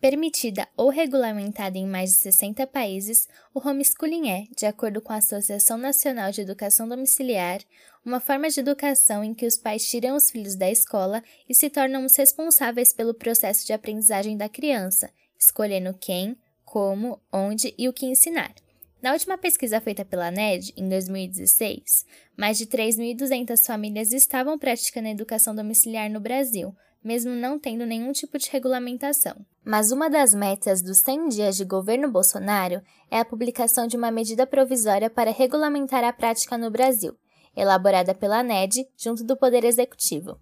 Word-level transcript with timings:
Permitida 0.00 0.66
ou 0.78 0.88
regulamentada 0.88 1.76
em 1.76 1.86
mais 1.86 2.10
de 2.10 2.16
60 2.16 2.66
países, 2.68 3.28
o 3.54 3.60
homeschooling 3.60 4.30
é, 4.30 4.44
de 4.56 4.64
acordo 4.64 5.02
com 5.02 5.12
a 5.12 5.16
Associação 5.16 5.76
Nacional 5.76 6.30
de 6.30 6.40
Educação 6.40 6.88
Domiciliar, 6.88 7.60
uma 8.02 8.18
forma 8.18 8.48
de 8.48 8.60
educação 8.60 9.22
em 9.22 9.34
que 9.34 9.44
os 9.44 9.58
pais 9.58 9.86
tiram 9.86 10.16
os 10.16 10.30
filhos 10.30 10.56
da 10.56 10.70
escola 10.70 11.22
e 11.46 11.54
se 11.54 11.68
tornam 11.68 12.06
os 12.06 12.16
responsáveis 12.16 12.94
pelo 12.94 13.12
processo 13.12 13.66
de 13.66 13.74
aprendizagem 13.74 14.38
da 14.38 14.48
criança, 14.48 15.10
escolhendo 15.38 15.92
quem, 15.92 16.34
como, 16.64 17.20
onde 17.30 17.74
e 17.76 17.86
o 17.86 17.92
que 17.92 18.06
ensinar. 18.06 18.54
Na 19.02 19.12
última 19.12 19.36
pesquisa 19.36 19.82
feita 19.82 20.02
pela 20.02 20.30
NED, 20.30 20.72
em 20.78 20.88
2016, 20.88 22.06
mais 22.38 22.56
de 22.56 22.66
3.200 22.66 23.66
famílias 23.66 24.12
estavam 24.12 24.58
praticando 24.58 25.08
a 25.08 25.10
educação 25.10 25.54
domiciliar 25.54 26.10
no 26.10 26.20
Brasil, 26.20 26.74
mesmo 27.02 27.32
não 27.32 27.58
tendo 27.58 27.86
nenhum 27.86 28.12
tipo 28.12 28.38
de 28.38 28.50
regulamentação. 28.50 29.34
Mas 29.64 29.92
uma 29.92 30.08
das 30.08 30.34
metas 30.34 30.82
dos 30.82 30.98
100 30.98 31.28
dias 31.28 31.56
de 31.56 31.64
governo 31.64 32.10
Bolsonaro 32.10 32.82
é 33.10 33.18
a 33.18 33.24
publicação 33.24 33.86
de 33.86 33.96
uma 33.96 34.10
medida 34.10 34.46
provisória 34.46 35.10
para 35.10 35.30
regulamentar 35.30 36.04
a 36.04 36.12
prática 36.12 36.56
no 36.56 36.70
Brasil, 36.70 37.14
elaborada 37.56 38.14
pela 38.14 38.42
NED 38.42 38.86
junto 38.96 39.24
do 39.24 39.36
Poder 39.36 39.64
Executivo. 39.64 40.38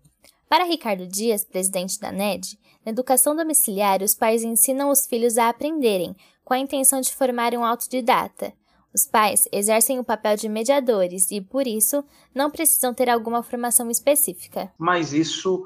Para 0.49 0.65
Ricardo 0.65 1.07
Dias, 1.07 1.45
presidente 1.45 2.01
da 2.01 2.11
NED, 2.11 2.59
na 2.85 2.91
educação 2.91 3.37
domiciliar 3.37 4.03
os 4.03 4.15
pais 4.15 4.43
ensinam 4.43 4.91
os 4.91 5.07
filhos 5.07 5.37
a 5.37 5.49
aprenderem, 5.49 6.17
com 6.43 6.55
a 6.55 6.59
intenção 6.59 7.01
de 7.01 7.15
formar 7.15 7.55
um 7.55 7.65
autodidata. 7.65 8.53
Os 8.95 9.05
pais 9.05 9.47
exercem 9.53 9.99
o 9.99 10.05
papel 10.05 10.35
de 10.37 10.49
mediadores 10.49 11.31
e, 11.31 11.43
por 11.43 11.67
isso, 11.67 12.03
não 12.35 12.51
precisam 12.51 12.95
ter 12.95 13.11
alguma 13.11 13.43
formação 13.43 13.91
específica. 13.91 14.73
Mas 14.79 15.13
isso 15.13 15.63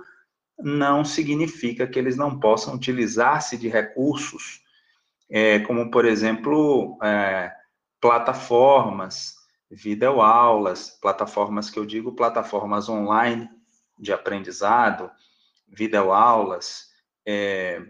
não 0.58 1.04
significa 1.04 1.86
que 1.86 1.98
eles 1.98 2.16
não 2.16 2.38
possam 2.38 2.74
utilizar-se 2.74 3.56
de 3.56 3.68
recursos, 3.68 4.60
é, 5.30 5.60
como, 5.60 5.90
por 5.90 6.04
exemplo, 6.04 6.98
é, 7.02 7.52
plataformas, 8.00 9.34
videoaulas, 9.70 10.90
plataformas 11.00 11.70
que 11.70 11.78
eu 11.78 11.86
digo, 11.86 12.14
plataformas 12.14 12.88
online 12.88 13.48
de 13.98 14.12
aprendizado, 14.12 15.10
videoaulas, 15.68 16.88
é, 17.26 17.80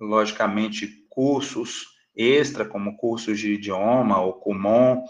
logicamente, 0.00 1.06
cursos 1.08 1.92
extra, 2.14 2.64
como 2.64 2.96
cursos 2.96 3.38
de 3.38 3.54
idioma, 3.54 4.20
ou 4.20 4.34
Kumon, 4.34 5.04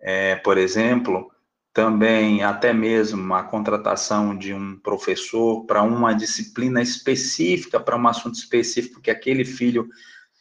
é, 0.00 0.36
por 0.36 0.56
exemplo, 0.56 1.30
também 1.72 2.42
até 2.42 2.72
mesmo 2.72 3.32
a 3.34 3.44
contratação 3.44 4.36
de 4.36 4.52
um 4.52 4.76
professor 4.76 5.64
para 5.66 5.82
uma 5.82 6.12
disciplina 6.12 6.82
específica, 6.82 7.78
para 7.78 7.96
um 7.96 8.08
assunto 8.08 8.34
específico 8.34 9.00
que 9.00 9.10
aquele 9.10 9.44
filho 9.44 9.88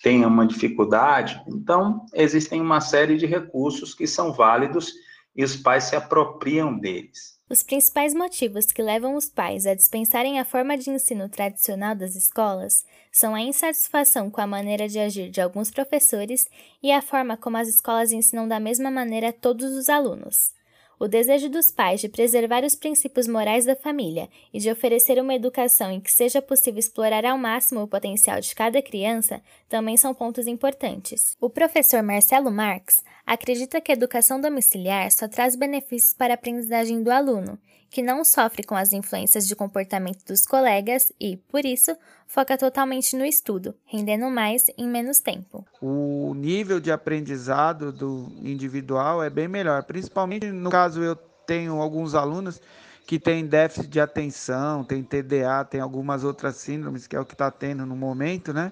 tenha 0.02 0.28
uma 0.28 0.48
dificuldade. 0.48 1.42
Então, 1.48 2.06
existem 2.14 2.62
uma 2.62 2.82
série 2.82 3.18
de 3.18 3.26
recursos 3.26 3.94
que 3.94 4.08
são 4.08 4.34
válidos 4.34 4.94
e 5.36 5.44
os 5.44 5.56
pais 5.56 5.86
se 5.86 5.96
apropriam 5.96 6.78
deles. 6.78 7.38
Os 7.50 7.64
principais 7.64 8.14
motivos 8.14 8.72
que 8.72 8.82
levam 8.82 9.16
os 9.16 9.28
pais 9.28 9.66
a 9.66 9.74
dispensarem 9.74 10.40
a 10.40 10.46
forma 10.46 10.78
de 10.78 10.90
ensino 10.90 11.28
tradicional 11.28 11.96
das 11.96 12.16
escolas 12.16 12.86
são 13.12 13.34
a 13.34 13.42
insatisfação 13.42 14.30
com 14.30 14.40
a 14.40 14.48
maneira 14.48 14.88
de 14.88 15.00
agir 15.00 15.30
de 15.32 15.42
alguns 15.42 15.72
professores 15.72 16.48
e 16.82 16.92
a 16.92 17.02
forma 17.02 17.36
como 17.36 17.58
as 17.58 17.68
escolas 17.68 18.12
ensinam 18.12 18.48
da 18.48 18.60
mesma 18.60 18.92
maneira 18.92 19.34
todos 19.34 19.72
os 19.76 19.90
alunos. 19.90 20.59
O 21.00 21.08
desejo 21.08 21.48
dos 21.50 21.72
pais 21.72 22.02
de 22.02 22.10
preservar 22.10 22.66
os 22.66 22.76
princípios 22.76 23.26
morais 23.26 23.64
da 23.64 23.74
família 23.74 24.28
e 24.54 24.60
de 24.60 24.70
oferecer 24.70 25.18
uma 25.22 25.34
educação 25.34 25.90
em 25.90 26.02
que 26.02 26.12
seja 26.12 26.42
possível 26.42 26.78
explorar 26.78 27.24
ao 27.24 27.38
máximo 27.38 27.82
o 27.82 27.88
potencial 27.88 28.42
de 28.42 28.54
cada 28.54 28.82
criança 28.82 29.42
também 29.70 29.96
são 29.96 30.14
pontos 30.14 30.46
importantes. 30.46 31.38
O 31.40 31.50
professor 31.50 32.04
Marcelo 32.04 32.52
Marx 32.52 33.02
acredita 33.26 33.80
que 33.80 33.94
a 33.94 33.96
educação 33.96 34.42
domiciliar 34.42 35.10
só 35.10 35.28
traz 35.30 35.56
benefícios 35.56 36.14
para 36.14 36.34
a 36.34 36.36
aprendizagem 36.36 37.02
do 37.02 37.10
aluno 37.10 37.58
que 37.90 38.04
não 38.04 38.24
sofre 38.24 38.64
com 38.64 38.76
as 38.76 38.94
influências 38.94 39.48
de 39.48 39.56
comportamento 39.56 40.24
dos 40.26 40.46
colegas 40.46 41.12
e, 41.20 41.38
por 41.38 41.66
isso, 41.66 41.98
foca 42.28 42.58
totalmente 42.58 43.16
no 43.16 43.26
estudo, 43.26 43.76
rendendo 43.86 44.30
mais 44.30 44.66
em 44.78 44.88
menos 44.88 45.20
tempo. 45.20 45.59
O 45.82 46.34
nível 46.36 46.80
de 46.80 46.92
aprendizado 46.92 47.92
do 47.92 48.32
individual 48.42 49.24
é 49.24 49.30
bem 49.30 49.48
melhor, 49.48 49.84
principalmente 49.84 50.52
no 50.52 50.70
caso 50.70 51.02
eu 51.02 51.16
tenho 51.46 51.82
alguns 51.82 52.16
alunos 52.16 52.62
que 53.08 53.18
têm 53.18 53.46
déficit 53.46 53.88
de 53.88 54.00
atenção, 54.00 54.84
tem 54.84 55.02
TDA, 55.02 55.66
tem 55.68 55.82
algumas 55.82 56.24
outras 56.24 56.58
síndromes, 56.58 57.08
que 57.08 57.16
é 57.16 57.20
o 57.20 57.26
que 57.26 57.34
está 57.34 57.50
tendo 57.50 57.86
no 57.86 57.96
momento, 57.96 58.54
né? 58.54 58.72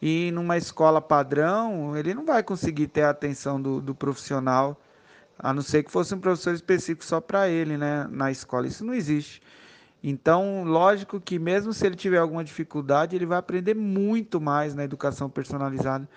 E 0.00 0.30
numa 0.32 0.56
escola 0.56 1.00
padrão, 1.00 1.96
ele 1.96 2.14
não 2.14 2.24
vai 2.24 2.42
conseguir 2.42 2.86
ter 2.86 3.02
a 3.02 3.10
atenção 3.10 3.60
do, 3.60 3.80
do 3.80 3.94
profissional 3.94 4.80
a 5.38 5.52
não 5.52 5.62
ser 5.62 5.82
que 5.82 5.90
fosse 5.90 6.14
um 6.14 6.20
professor 6.20 6.54
específico 6.54 7.04
só 7.04 7.20
para 7.20 7.48
ele, 7.48 7.76
né, 7.76 8.06
na 8.10 8.30
escola. 8.30 8.66
Isso 8.66 8.84
não 8.84 8.94
existe. 8.94 9.42
Então, 10.02 10.64
lógico 10.64 11.20
que 11.20 11.38
mesmo 11.38 11.72
se 11.72 11.86
ele 11.86 11.96
tiver 11.96 12.18
alguma 12.18 12.44
dificuldade, 12.44 13.16
ele 13.16 13.26
vai 13.26 13.38
aprender 13.38 13.74
muito 13.74 14.40
mais 14.40 14.74
na 14.74 14.84
educação 14.84 15.28
personalizada. 15.30 16.08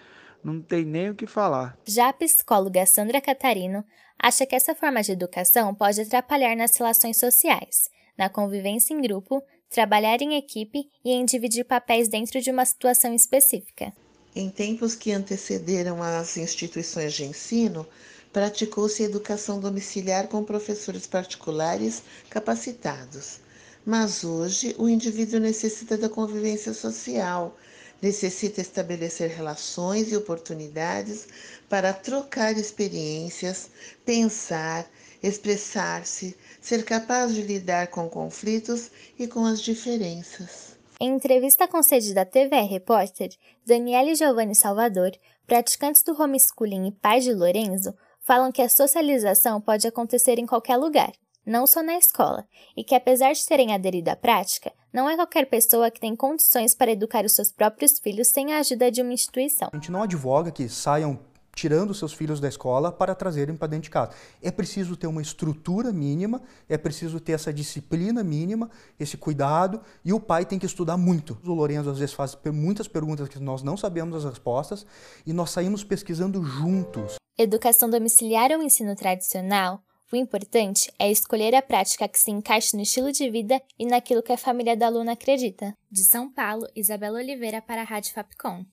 Não 0.47 0.61
tem 0.61 0.85
nem 0.85 1.09
o 1.09 1.13
que 1.13 1.27
falar. 1.27 1.77
Já 1.85 2.07
a 2.07 2.13
psicóloga 2.13 2.85
Sandra 2.85 3.19
Catarino 3.19 3.83
acha 4.17 4.45
que 4.45 4.55
essa 4.55 4.73
forma 4.73 5.03
de 5.03 5.11
educação 5.11 5.75
pode 5.75 5.99
atrapalhar 5.99 6.55
nas 6.55 6.77
relações 6.77 7.17
sociais, 7.17 7.89
na 8.17 8.29
convivência 8.29 8.93
em 8.93 9.01
grupo, 9.01 9.43
trabalhar 9.69 10.21
em 10.21 10.37
equipe 10.37 10.89
e 11.03 11.11
em 11.11 11.25
dividir 11.25 11.65
papéis 11.65 12.07
dentro 12.07 12.39
de 12.39 12.49
uma 12.49 12.63
situação 12.63 13.13
específica. 13.13 13.91
Em 14.33 14.49
tempos 14.49 14.95
que 14.95 15.11
antecederam 15.11 16.01
as 16.01 16.37
instituições 16.37 17.11
de 17.11 17.25
ensino, 17.25 17.85
praticou-se 18.31 19.03
educação 19.03 19.59
domiciliar 19.59 20.29
com 20.29 20.45
professores 20.45 21.05
particulares 21.05 22.03
capacitados. 22.29 23.41
Mas 23.85 24.23
hoje 24.23 24.73
o 24.77 24.87
indivíduo 24.87 25.41
necessita 25.41 25.97
da 25.97 26.07
convivência 26.07 26.73
social, 26.73 27.53
necessita 28.01 28.61
estabelecer 28.61 29.29
relações 29.29 30.11
e 30.11 30.15
oportunidades 30.15 31.27
para 31.69 31.93
trocar 31.93 32.57
experiências, 32.57 33.69
pensar, 34.05 34.85
expressar-se, 35.21 36.35
ser 36.61 36.83
capaz 36.85 37.33
de 37.33 37.41
lidar 37.41 37.87
com 37.87 38.09
conflitos 38.09 38.91
e 39.17 39.27
com 39.27 39.45
as 39.45 39.61
diferenças. 39.61 40.77
Em 40.99 41.13
entrevista 41.13 41.67
concedida 41.67 42.21
à 42.21 42.25
TVR 42.25 42.67
Repórter, 42.67 43.29
Daniele 43.65 44.15
Giovanni 44.15 44.55
Salvador, 44.55 45.11
praticantes 45.45 46.01
do 46.03 46.19
homeschooling 46.19 46.87
e 46.87 46.91
pai 46.91 47.19
de 47.19 47.33
Lorenzo, 47.33 47.93
falam 48.21 48.51
que 48.51 48.61
a 48.61 48.69
socialização 48.69 49.61
pode 49.61 49.87
acontecer 49.87 50.39
em 50.39 50.45
qualquer 50.45 50.75
lugar, 50.75 51.11
não 51.47 51.65
só 51.65 51.81
na 51.81 51.97
escola, 51.97 52.45
e 52.75 52.83
que 52.83 52.93
apesar 52.93 53.31
de 53.31 53.45
terem 53.45 53.73
aderido 53.73 54.09
à 54.09 54.15
prática, 54.17 54.73
não 54.93 55.09
é 55.09 55.15
qualquer 55.15 55.45
pessoa 55.49 55.89
que 55.89 55.99
tem 55.99 56.13
condições 56.13 56.75
para 56.75 56.91
educar 56.91 57.23
os 57.23 57.33
seus 57.33 57.53
próprios 57.53 57.99
filhos 57.99 58.27
sem 58.27 58.53
a 58.53 58.59
ajuda 58.59 58.91
de 58.91 59.01
uma 59.01 59.13
instituição. 59.13 59.69
A 59.71 59.75
gente 59.77 59.91
não 59.91 60.03
advoga 60.03 60.51
que 60.51 60.67
saiam 60.67 61.17
tirando 61.55 61.93
seus 61.93 62.13
filhos 62.13 62.39
da 62.39 62.47
escola 62.47 62.91
para 62.91 63.15
trazerem 63.15 63.55
para 63.55 63.67
dentro 63.67 63.85
de 63.85 63.89
casa. 63.89 64.11
É 64.43 64.51
preciso 64.51 64.95
ter 64.95 65.07
uma 65.07 65.21
estrutura 65.21 65.91
mínima, 65.91 66.41
é 66.69 66.77
preciso 66.77 67.19
ter 67.19 67.31
essa 67.31 67.51
disciplina 67.51 68.23
mínima, 68.23 68.69
esse 68.99 69.17
cuidado, 69.17 69.81
e 70.05 70.13
o 70.13 70.19
pai 70.19 70.45
tem 70.45 70.59
que 70.59 70.67
estudar 70.67 70.97
muito. 70.97 71.35
O 71.43 71.53
Lourenço 71.53 71.89
às 71.89 71.97
vezes 71.97 72.13
faz 72.13 72.37
muitas 72.53 72.87
perguntas 72.87 73.27
que 73.27 73.39
nós 73.39 73.63
não 73.63 73.75
sabemos 73.75 74.17
as 74.17 74.25
respostas 74.25 74.85
e 75.25 75.33
nós 75.33 75.49
saímos 75.49 75.83
pesquisando 75.83 76.43
juntos. 76.43 77.15
Educação 77.39 77.89
domiciliar 77.89 78.51
ou 78.51 78.61
ensino 78.61 78.95
tradicional? 78.95 79.81
O 80.09 80.15
importante 80.15 80.89
é 80.97 81.11
escolher 81.11 81.53
a 81.53 81.61
prática 81.61 82.07
que 82.07 82.17
se 82.17 82.31
encaixe 82.31 82.77
no 82.77 82.83
estilo 82.83 83.11
de 83.11 83.29
vida 83.29 83.61
e 83.77 83.85
naquilo 83.85 84.23
que 84.23 84.31
a 84.31 84.37
família 84.37 84.75
da 84.75 84.87
aluna 84.87 85.11
acredita. 85.11 85.75
De 85.91 86.01
São 86.05 86.31
Paulo, 86.31 86.65
Isabela 86.73 87.19
Oliveira 87.19 87.61
para 87.61 87.81
a 87.81 87.83
Rádio 87.83 88.13
Fapcom. 88.13 88.63